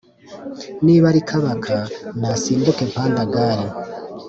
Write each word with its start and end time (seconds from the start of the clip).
niba 0.85 1.05
ari 1.11 1.21
kabaka 1.29 1.75
nasimbuke 2.19 2.83
panda 2.93 3.23
gar 3.33 3.59